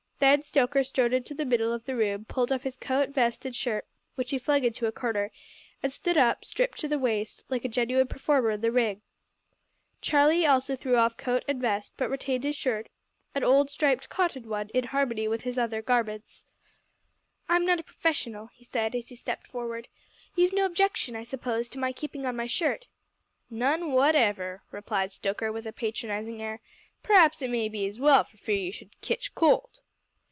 [0.21, 3.55] Then Stoker strode into the middle of the room, pulled off his coat, vest, and
[3.55, 5.31] shirt, which he flung into a corner,
[5.81, 9.01] and stood up, stripped to the waist, like a genuine performer in the ring.
[9.99, 12.89] Charlie also threw off coat and vest, but retained his shirt
[13.33, 16.45] an old striped cotton one in harmony with his other garments.
[17.49, 19.87] "I'm not a professional," he said, as he stepped forward;
[20.35, 22.85] "you've no objection, I suppose, to my keeping on my shirt?"
[23.49, 26.59] "None whatever," replied Stoker, with a patronising air;
[27.01, 29.79] "p'r'aps it may be as well for fear you should kitch cold."